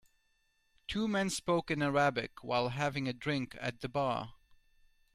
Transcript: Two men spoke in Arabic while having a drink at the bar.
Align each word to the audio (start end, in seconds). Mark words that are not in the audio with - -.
Two 0.87 1.07
men 1.07 1.29
spoke 1.29 1.69
in 1.69 1.83
Arabic 1.83 2.43
while 2.43 2.69
having 2.69 3.07
a 3.07 3.13
drink 3.13 3.55
at 3.59 3.81
the 3.81 3.87
bar. 3.87 4.33